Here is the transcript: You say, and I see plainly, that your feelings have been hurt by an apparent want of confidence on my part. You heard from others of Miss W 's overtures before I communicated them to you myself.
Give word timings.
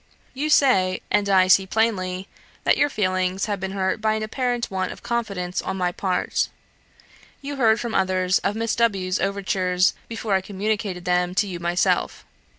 You 0.33 0.49
say, 0.49 0.99
and 1.11 1.29
I 1.29 1.45
see 1.47 1.67
plainly, 1.67 2.27
that 2.63 2.75
your 2.75 2.89
feelings 2.89 3.45
have 3.45 3.59
been 3.59 3.73
hurt 3.73 4.01
by 4.01 4.15
an 4.15 4.23
apparent 4.23 4.71
want 4.71 4.91
of 4.91 5.03
confidence 5.03 5.61
on 5.61 5.77
my 5.77 5.91
part. 5.91 6.49
You 7.39 7.57
heard 7.57 7.79
from 7.79 7.93
others 7.93 8.39
of 8.39 8.55
Miss 8.55 8.73
W 8.77 9.11
's 9.11 9.19
overtures 9.19 9.93
before 10.07 10.33
I 10.33 10.41
communicated 10.41 11.05
them 11.05 11.35
to 11.35 11.45
you 11.45 11.59
myself. 11.59 12.25